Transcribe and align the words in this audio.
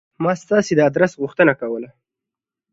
ما 0.23 0.31
ستاسې 0.43 0.71
د 0.75 0.79
آدرس 0.89 1.11
غوښتنه 1.21 1.53
کوله. 1.61 1.89